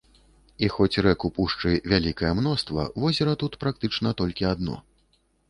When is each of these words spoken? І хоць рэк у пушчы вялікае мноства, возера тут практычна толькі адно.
І 0.67 0.69
хоць 0.75 1.01
рэк 1.05 1.25
у 1.29 1.29
пушчы 1.35 1.73
вялікае 1.93 2.31
мноства, 2.39 2.87
возера 3.05 3.37
тут 3.45 3.61
практычна 3.67 4.17
толькі 4.25 4.51
адно. 4.55 4.81